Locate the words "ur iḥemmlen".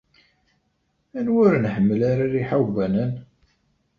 1.47-2.03